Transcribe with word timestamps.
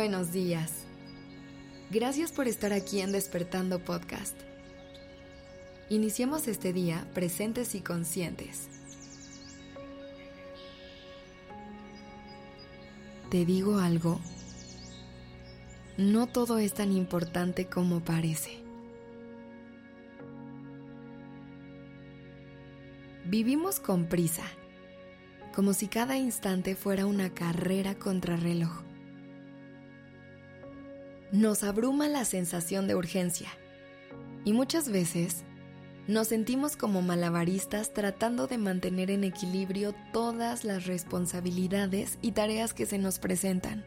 buenos 0.00 0.32
días. 0.32 0.86
Gracias 1.90 2.32
por 2.32 2.48
estar 2.48 2.72
aquí 2.72 3.02
en 3.02 3.12
Despertando 3.12 3.80
Podcast. 3.80 4.34
Iniciemos 5.90 6.48
este 6.48 6.72
día 6.72 7.06
presentes 7.12 7.74
y 7.74 7.82
conscientes. 7.82 8.70
¿Te 13.28 13.44
digo 13.44 13.78
algo? 13.78 14.18
No 15.98 16.26
todo 16.26 16.56
es 16.56 16.72
tan 16.72 16.92
importante 16.92 17.66
como 17.66 18.00
parece. 18.00 18.52
Vivimos 23.26 23.80
con 23.80 24.06
prisa, 24.06 24.44
como 25.54 25.74
si 25.74 25.88
cada 25.88 26.16
instante 26.16 26.74
fuera 26.74 27.04
una 27.04 27.34
carrera 27.34 27.96
contra 27.96 28.36
reloj 28.36 28.89
nos 31.32 31.62
abruma 31.62 32.08
la 32.08 32.24
sensación 32.24 32.88
de 32.88 32.94
urgencia 32.94 33.48
y 34.44 34.52
muchas 34.52 34.90
veces 34.90 35.44
nos 36.08 36.28
sentimos 36.28 36.76
como 36.76 37.02
malabaristas 37.02 37.92
tratando 37.92 38.46
de 38.46 38.58
mantener 38.58 39.10
en 39.10 39.22
equilibrio 39.22 39.94
todas 40.12 40.64
las 40.64 40.86
responsabilidades 40.86 42.18
y 42.20 42.32
tareas 42.32 42.74
que 42.74 42.86
se 42.86 42.98
nos 42.98 43.18
presentan. 43.18 43.84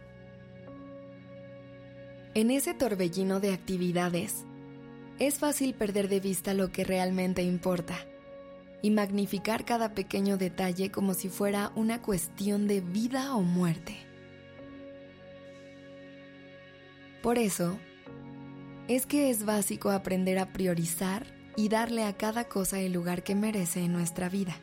En 2.33 2.49
ese 2.49 2.73
torbellino 2.73 3.39
de 3.39 3.52
actividades, 3.52 4.45
es 5.19 5.38
fácil 5.38 5.73
perder 5.73 6.07
de 6.07 6.19
vista 6.19 6.53
lo 6.53 6.71
que 6.71 6.83
realmente 6.83 7.44
importa 7.44 7.95
y 8.81 8.89
magnificar 8.89 9.66
cada 9.66 9.94
pequeño 9.94 10.38
detalle 10.38 10.91
como 10.91 11.14
si 11.14 11.30
fuera 11.30 11.71
una 11.75 12.02
cuestión 12.02 12.67
de 12.67 12.81
vida 12.81 13.36
o 13.36 13.41
muerte. 13.41 14.12
Por 17.23 17.38
eso, 17.38 17.79
es 18.89 19.05
que 19.05 19.29
es 19.29 19.45
básico 19.45 19.91
aprender 19.91 20.38
a 20.39 20.52
priorizar 20.52 21.25
y 21.55 21.69
darle 21.69 22.03
a 22.03 22.17
cada 22.17 22.49
cosa 22.49 22.81
el 22.81 22.91
lugar 22.91 23.23
que 23.23 23.33
merece 23.33 23.80
en 23.80 23.93
nuestra 23.93 24.27
vida. 24.27 24.57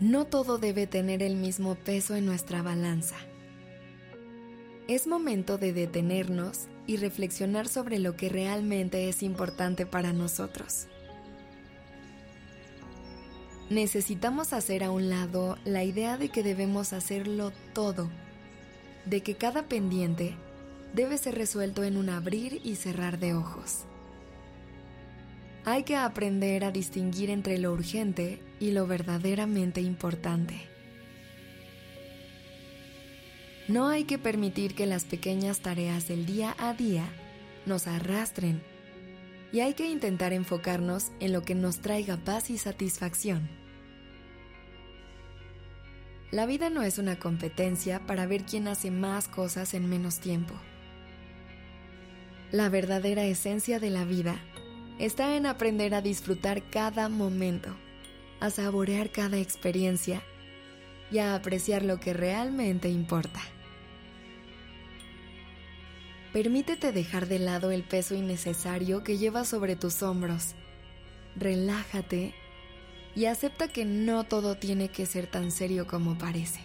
No 0.00 0.24
todo 0.24 0.56
debe 0.56 0.86
tener 0.86 1.22
el 1.22 1.36
mismo 1.36 1.74
peso 1.74 2.16
en 2.16 2.24
nuestra 2.24 2.62
balanza. 2.62 3.16
Es 4.88 5.06
momento 5.06 5.58
de 5.58 5.74
detenernos 5.74 6.60
y 6.86 6.96
reflexionar 6.96 7.68
sobre 7.68 7.98
lo 7.98 8.16
que 8.16 8.30
realmente 8.30 9.10
es 9.10 9.22
importante 9.22 9.84
para 9.84 10.14
nosotros. 10.14 10.86
Necesitamos 13.68 14.54
hacer 14.54 14.82
a 14.82 14.90
un 14.90 15.10
lado 15.10 15.58
la 15.66 15.84
idea 15.84 16.16
de 16.16 16.30
que 16.30 16.42
debemos 16.42 16.94
hacerlo 16.94 17.52
todo, 17.74 18.08
de 19.04 19.20
que 19.22 19.34
cada 19.34 19.64
pendiente 19.68 20.34
debe 20.94 21.18
ser 21.18 21.34
resuelto 21.34 21.84
en 21.84 21.96
un 21.96 22.08
abrir 22.08 22.60
y 22.64 22.76
cerrar 22.76 23.18
de 23.18 23.34
ojos. 23.34 23.84
Hay 25.64 25.84
que 25.84 25.96
aprender 25.96 26.64
a 26.64 26.72
distinguir 26.72 27.30
entre 27.30 27.58
lo 27.58 27.72
urgente 27.72 28.42
y 28.58 28.72
lo 28.72 28.86
verdaderamente 28.86 29.80
importante. 29.80 30.72
No 33.68 33.88
hay 33.88 34.04
que 34.04 34.18
permitir 34.18 34.74
que 34.74 34.86
las 34.86 35.04
pequeñas 35.04 35.60
tareas 35.60 36.08
del 36.08 36.26
día 36.26 36.56
a 36.58 36.74
día 36.74 37.04
nos 37.64 37.86
arrastren 37.86 38.60
y 39.52 39.60
hay 39.60 39.74
que 39.74 39.88
intentar 39.88 40.32
enfocarnos 40.32 41.12
en 41.20 41.32
lo 41.32 41.42
que 41.42 41.54
nos 41.54 41.80
traiga 41.80 42.16
paz 42.16 42.50
y 42.50 42.58
satisfacción. 42.58 43.48
La 46.32 46.46
vida 46.46 46.70
no 46.70 46.82
es 46.82 46.98
una 46.98 47.18
competencia 47.18 48.00
para 48.06 48.26
ver 48.26 48.44
quién 48.44 48.66
hace 48.66 48.90
más 48.90 49.28
cosas 49.28 49.74
en 49.74 49.88
menos 49.88 50.18
tiempo. 50.18 50.54
La 52.52 52.68
verdadera 52.68 53.24
esencia 53.24 53.80
de 53.80 53.88
la 53.88 54.04
vida 54.04 54.36
está 54.98 55.36
en 55.36 55.46
aprender 55.46 55.94
a 55.94 56.02
disfrutar 56.02 56.62
cada 56.68 57.08
momento, 57.08 57.74
a 58.40 58.50
saborear 58.50 59.10
cada 59.10 59.38
experiencia 59.38 60.22
y 61.10 61.16
a 61.16 61.34
apreciar 61.34 61.82
lo 61.82 61.98
que 61.98 62.12
realmente 62.12 62.90
importa. 62.90 63.40
Permítete 66.34 66.92
dejar 66.92 67.26
de 67.26 67.38
lado 67.38 67.70
el 67.70 67.84
peso 67.84 68.14
innecesario 68.14 69.02
que 69.02 69.16
llevas 69.16 69.48
sobre 69.48 69.74
tus 69.74 70.02
hombros. 70.02 70.54
Relájate 71.36 72.34
y 73.14 73.24
acepta 73.24 73.68
que 73.68 73.86
no 73.86 74.24
todo 74.24 74.56
tiene 74.56 74.90
que 74.90 75.06
ser 75.06 75.26
tan 75.26 75.52
serio 75.52 75.86
como 75.86 76.18
parece. 76.18 76.60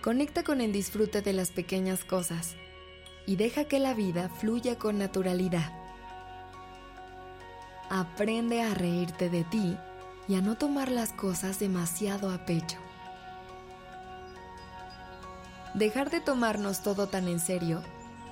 Conecta 0.00 0.44
con 0.44 0.60
el 0.60 0.72
disfrute 0.72 1.22
de 1.22 1.32
las 1.32 1.50
pequeñas 1.50 2.04
cosas 2.04 2.54
y 3.26 3.36
deja 3.36 3.64
que 3.64 3.80
la 3.80 3.92
vida 3.92 4.28
fluya 4.28 4.78
con 4.78 4.98
naturalidad. 4.98 5.72
Aprende 7.90 8.62
a 8.62 8.74
reírte 8.74 9.28
de 9.28 9.44
ti 9.44 9.76
y 10.28 10.36
a 10.36 10.40
no 10.40 10.56
tomar 10.56 10.90
las 10.90 11.12
cosas 11.12 11.58
demasiado 11.58 12.30
a 12.30 12.46
pecho. 12.46 12.78
Dejar 15.74 16.10
de 16.10 16.20
tomarnos 16.20 16.82
todo 16.82 17.08
tan 17.08 17.28
en 17.28 17.40
serio 17.40 17.82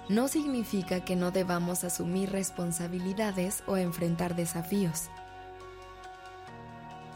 no 0.08 0.28
significa 0.28 1.04
que 1.04 1.16
no 1.16 1.30
debamos 1.30 1.84
asumir 1.84 2.30
responsabilidades 2.30 3.62
o 3.66 3.76
enfrentar 3.76 4.34
desafíos. 4.34 5.08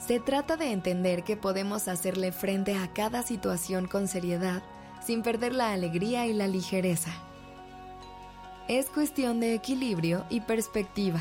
Se 0.05 0.21
trata 0.21 0.57
de 0.57 0.73
entender 0.73 1.23
que 1.23 1.37
podemos 1.37 1.87
hacerle 1.89 2.33
frente 2.33 2.77
a 2.77 2.93
cada 2.93 3.23
situación 3.23 3.87
con 3.89 4.09
seriedad 4.09 4.63
sin 5.05 5.23
perder 5.23 5.55
la 5.55 5.73
alegría 5.73 6.27
y 6.27 6.33
la 6.33 6.47
ligereza 6.47 7.28
es 8.69 8.91
cuestión 8.91 9.41
de 9.41 9.55
equilibrio 9.55 10.27
y 10.29 10.43
perspectiva. 10.43 11.21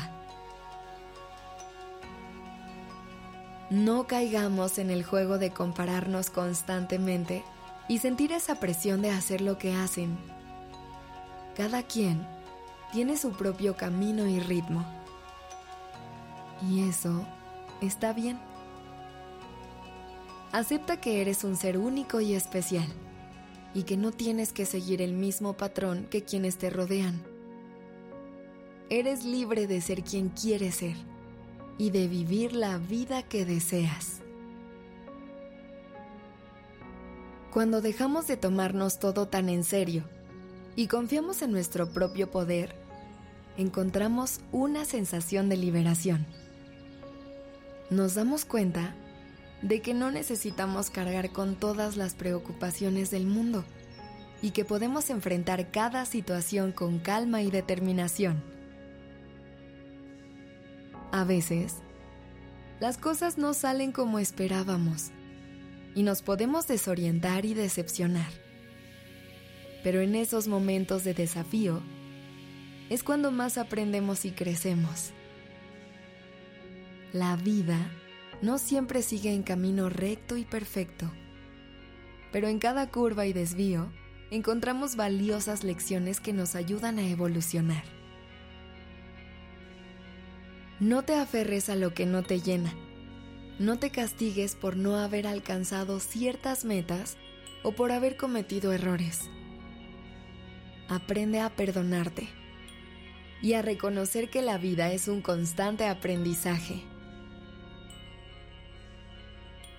No 3.70 4.06
caigamos 4.06 4.78
en 4.78 4.90
el 4.90 5.02
juego 5.02 5.38
de 5.38 5.50
compararnos 5.50 6.28
constantemente 6.28 7.42
y 7.88 7.98
sentir 7.98 8.32
esa 8.32 8.60
presión 8.60 9.00
de 9.00 9.10
hacer 9.10 9.40
lo 9.40 9.56
que 9.56 9.72
hacen. 9.72 10.18
Cada 11.56 11.82
quien 11.82 12.26
tiene 12.92 13.16
su 13.16 13.32
propio 13.32 13.76
camino 13.76 14.26
y 14.26 14.40
ritmo. 14.40 14.84
Y 16.70 16.86
eso 16.88 17.26
está 17.80 18.12
bien. 18.12 18.38
Acepta 20.52 21.00
que 21.00 21.22
eres 21.22 21.44
un 21.44 21.56
ser 21.56 21.78
único 21.78 22.20
y 22.20 22.34
especial 22.34 22.88
y 23.74 23.84
que 23.84 23.96
no 23.96 24.12
tienes 24.12 24.52
que 24.52 24.66
seguir 24.66 25.00
el 25.00 25.14
mismo 25.14 25.54
patrón 25.54 26.06
que 26.10 26.24
quienes 26.24 26.58
te 26.58 26.70
rodean. 26.70 27.37
Eres 28.90 29.24
libre 29.24 29.66
de 29.66 29.82
ser 29.82 30.02
quien 30.02 30.30
quieres 30.30 30.76
ser 30.76 30.96
y 31.76 31.90
de 31.90 32.08
vivir 32.08 32.54
la 32.54 32.78
vida 32.78 33.22
que 33.22 33.44
deseas. 33.44 34.22
Cuando 37.52 37.82
dejamos 37.82 38.26
de 38.26 38.38
tomarnos 38.38 38.98
todo 38.98 39.28
tan 39.28 39.50
en 39.50 39.64
serio 39.64 40.04
y 40.74 40.86
confiamos 40.86 41.42
en 41.42 41.52
nuestro 41.52 41.92
propio 41.92 42.30
poder, 42.30 42.76
encontramos 43.58 44.40
una 44.52 44.86
sensación 44.86 45.50
de 45.50 45.58
liberación. 45.58 46.24
Nos 47.90 48.14
damos 48.14 48.46
cuenta 48.46 48.94
de 49.60 49.82
que 49.82 49.92
no 49.92 50.10
necesitamos 50.10 50.88
cargar 50.88 51.30
con 51.30 51.56
todas 51.56 51.98
las 51.98 52.14
preocupaciones 52.14 53.10
del 53.10 53.26
mundo 53.26 53.64
y 54.40 54.52
que 54.52 54.64
podemos 54.64 55.10
enfrentar 55.10 55.70
cada 55.70 56.06
situación 56.06 56.72
con 56.72 57.00
calma 57.00 57.42
y 57.42 57.50
determinación. 57.50 58.57
A 61.10 61.24
veces, 61.24 61.76
las 62.80 62.98
cosas 62.98 63.38
no 63.38 63.54
salen 63.54 63.92
como 63.92 64.18
esperábamos 64.18 65.10
y 65.94 66.02
nos 66.02 66.20
podemos 66.20 66.66
desorientar 66.66 67.46
y 67.46 67.54
decepcionar. 67.54 68.30
Pero 69.82 70.02
en 70.02 70.14
esos 70.14 70.48
momentos 70.48 71.04
de 71.04 71.14
desafío 71.14 71.80
es 72.90 73.02
cuando 73.02 73.30
más 73.30 73.56
aprendemos 73.56 74.26
y 74.26 74.32
crecemos. 74.32 75.12
La 77.14 77.36
vida 77.36 77.90
no 78.42 78.58
siempre 78.58 79.00
sigue 79.00 79.32
en 79.32 79.42
camino 79.42 79.88
recto 79.88 80.36
y 80.36 80.44
perfecto, 80.44 81.10
pero 82.32 82.48
en 82.48 82.58
cada 82.58 82.90
curva 82.90 83.26
y 83.26 83.32
desvío 83.32 83.90
encontramos 84.30 84.94
valiosas 84.94 85.64
lecciones 85.64 86.20
que 86.20 86.34
nos 86.34 86.54
ayudan 86.54 86.98
a 86.98 87.08
evolucionar. 87.08 87.97
No 90.80 91.02
te 91.02 91.16
aferres 91.16 91.70
a 91.70 91.74
lo 91.74 91.92
que 91.92 92.06
no 92.06 92.22
te 92.22 92.40
llena. 92.40 92.72
No 93.58 93.80
te 93.80 93.90
castigues 93.90 94.54
por 94.54 94.76
no 94.76 94.96
haber 94.96 95.26
alcanzado 95.26 95.98
ciertas 95.98 96.64
metas 96.64 97.16
o 97.64 97.72
por 97.72 97.90
haber 97.90 98.16
cometido 98.16 98.72
errores. 98.72 99.28
Aprende 100.88 101.40
a 101.40 101.50
perdonarte 101.50 102.28
y 103.42 103.54
a 103.54 103.62
reconocer 103.62 104.30
que 104.30 104.40
la 104.40 104.56
vida 104.56 104.92
es 104.92 105.08
un 105.08 105.20
constante 105.20 105.84
aprendizaje. 105.84 106.84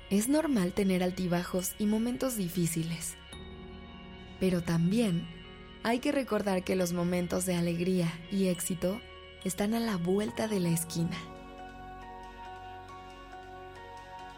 Es 0.10 0.28
normal 0.28 0.74
tener 0.74 1.02
altibajos 1.02 1.76
y 1.80 1.86
momentos 1.86 2.36
difíciles. 2.36 3.16
Pero 4.42 4.64
también 4.64 5.26
hay 5.84 6.00
que 6.00 6.12
recordar 6.12 6.66
que 6.66 6.76
los 6.76 6.92
momentos 6.92 7.46
de 7.46 7.56
alegría 7.56 8.12
y 8.32 8.48
éxito 8.48 9.00
están 9.44 9.74
a 9.74 9.80
la 9.80 9.98
vuelta 9.98 10.48
de 10.48 10.60
la 10.60 10.70
esquina. 10.70 11.18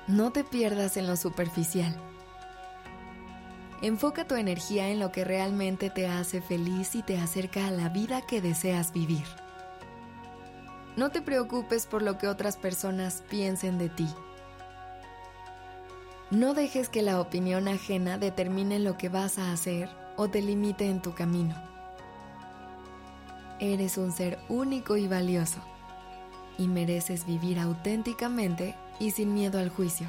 No 0.07 0.31
te 0.31 0.44
pierdas 0.44 0.98
en 0.98 1.07
lo 1.07 1.15
superficial. 1.15 1.95
Enfoca 3.81 4.27
tu 4.27 4.36
energía 4.36 4.89
en 4.89 5.00
lo 5.00 5.12
que 5.12 5.24
realmente 5.24 5.89
te 5.89 6.07
hace 6.07 6.42
feliz 6.42 6.95
y 6.95 7.01
te 7.01 7.18
acerca 7.18 7.68
a 7.68 7.71
la 7.71 7.89
vida 7.89 8.21
que 8.21 8.42
deseas 8.42 8.94
vivir. 8.94 9.25
No 10.98 11.09
te 11.09 11.21
preocupes 11.21 11.88
por 11.88 12.01
lo 12.01 12.18
que 12.18 12.27
otras 12.27 12.57
personas 12.57 13.24
piensen 13.30 13.77
de 13.77 13.89
ti. 13.89 14.07
No 16.30 16.53
dejes 16.53 16.89
que 16.89 17.01
la 17.01 17.19
opinión 17.19 17.68
ajena 17.68 18.18
determine 18.18 18.80
lo 18.80 18.98
que 18.98 19.09
vas 19.09 19.39
a 19.39 19.51
hacer 19.51 19.89
o 20.15 20.30
te 20.30 20.42
limite 20.42 20.89
en 20.89 21.01
tu 21.01 21.13
camino. 21.13 21.70
Eres 23.62 24.00
un 24.00 24.12
ser 24.12 24.40
único 24.50 24.98
y 24.98 25.08
valioso 25.08 25.60
y 26.58 26.68
mereces 26.68 27.28
vivir 27.28 27.60
auténticamente 27.60 28.75
y 29.00 29.12
sin 29.12 29.36
miedo 29.36 29.60
al 29.60 29.69
juicio. 29.69 30.08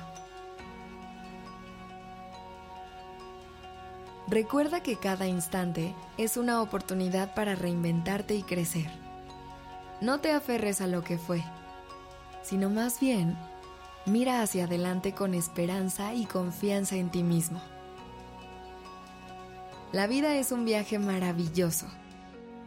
Recuerda 4.26 4.82
que 4.82 4.96
cada 4.96 5.26
instante 5.26 5.94
es 6.16 6.38
una 6.38 6.62
oportunidad 6.62 7.34
para 7.34 7.54
reinventarte 7.54 8.34
y 8.34 8.42
crecer. 8.42 8.90
No 10.00 10.20
te 10.20 10.32
aferres 10.32 10.80
a 10.80 10.86
lo 10.86 11.04
que 11.04 11.18
fue, 11.18 11.44
sino 12.42 12.70
más 12.70 13.00
bien 13.00 13.36
mira 14.06 14.40
hacia 14.40 14.64
adelante 14.64 15.12
con 15.12 15.34
esperanza 15.34 16.14
y 16.14 16.24
confianza 16.24 16.96
en 16.96 17.10
ti 17.10 17.22
mismo. 17.22 17.60
La 19.92 20.06
vida 20.06 20.36
es 20.36 20.52
un 20.52 20.64
viaje 20.64 20.98
maravilloso, 20.98 21.86